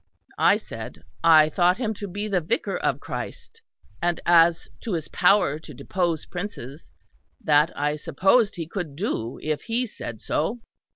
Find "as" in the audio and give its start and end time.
4.25-4.67